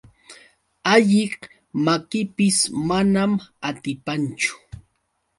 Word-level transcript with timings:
Alliq 0.93 1.37
makipis 1.85 2.57
manan 2.87 3.33
atipanchu. 3.67 4.53